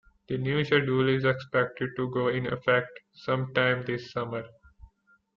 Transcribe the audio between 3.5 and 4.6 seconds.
time this summer.